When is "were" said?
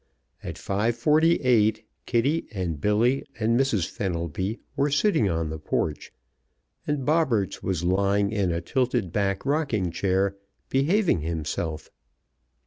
4.75-4.89